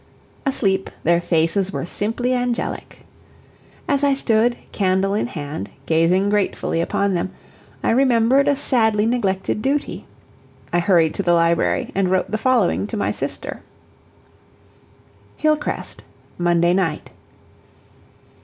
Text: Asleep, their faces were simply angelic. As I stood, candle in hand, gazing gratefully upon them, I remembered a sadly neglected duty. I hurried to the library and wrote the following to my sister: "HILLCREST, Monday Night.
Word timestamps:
Asleep, 0.47 0.89
their 1.03 1.21
faces 1.21 1.71
were 1.71 1.85
simply 1.85 2.33
angelic. 2.33 3.05
As 3.87 4.03
I 4.03 4.15
stood, 4.15 4.55
candle 4.71 5.13
in 5.13 5.27
hand, 5.27 5.69
gazing 5.85 6.31
gratefully 6.31 6.81
upon 6.81 7.13
them, 7.13 7.29
I 7.83 7.91
remembered 7.91 8.47
a 8.47 8.55
sadly 8.55 9.05
neglected 9.05 9.61
duty. 9.61 10.07
I 10.73 10.79
hurried 10.79 11.13
to 11.13 11.21
the 11.21 11.33
library 11.35 11.91
and 11.93 12.09
wrote 12.09 12.31
the 12.31 12.39
following 12.39 12.87
to 12.87 12.97
my 12.97 13.11
sister: 13.11 13.61
"HILLCREST, 15.37 16.01
Monday 16.39 16.73
Night. 16.73 17.11